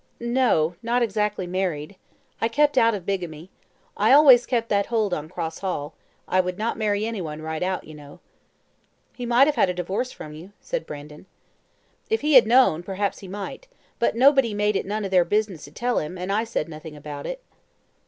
[0.19, 1.95] "No, not exactly married.
[2.41, 3.51] I kept out of bigamy.
[3.95, 5.93] I always kept that hold on Cross Hall;
[6.27, 8.19] I would not marry any one right out, you know."
[9.13, 11.27] "He might have had a divorce from you," said Brandon.
[12.09, 13.67] "If he had known, perhaps he might;
[13.99, 16.95] but nobody made it none of their business to tell him, and I said nothing
[16.95, 17.39] about it."